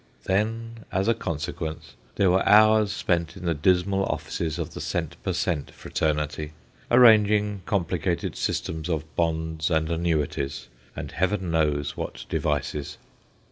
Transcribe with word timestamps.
Then, 0.23 0.77
as 0.91 1.07
a 1.07 1.13
consequence, 1.13 1.93
there 2.15 2.31
were 2.31 2.43
hours 2.49 2.91
spent 2.91 3.37
in 3.37 3.45
the 3.45 3.53
dismal 3.53 4.03
offices 4.05 4.57
of 4.57 4.73
the 4.73 4.81
cent, 4.81 5.15
per 5.21 5.31
cent, 5.31 5.69
fraternity, 5.69 6.53
arranging 6.89 7.61
complicated 7.67 8.35
systems 8.35 8.89
of 8.89 9.03
bonds 9.15 9.69
and 9.69 9.91
annuities, 9.91 10.69
and 10.95 11.11
heaven 11.11 11.51
knows 11.51 11.95
what 11.95 12.25
devices. 12.29 12.97